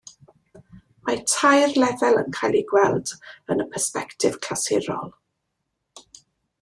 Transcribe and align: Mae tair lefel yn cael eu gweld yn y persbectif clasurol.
Mae 1.09 1.19
tair 1.33 1.75
lefel 1.83 2.17
yn 2.21 2.33
cael 2.37 2.57
eu 2.61 2.63
gweld 2.71 3.13
yn 3.57 3.61
y 3.67 3.69
persbectif 3.75 4.41
clasurol. 4.47 5.15